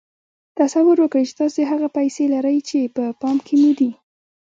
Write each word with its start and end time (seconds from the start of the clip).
تصور 0.59 0.97
وکړئ 1.01 1.23
چې 1.29 1.37
تاسې 1.41 1.61
هغه 1.71 1.87
پيسې 1.97 2.23
لرئ 2.33 2.57
چې 2.69 2.79
په 2.95 3.03
پام 3.21 3.37
کې 3.45 3.55
مو 3.61 3.71
دي. 3.79 3.91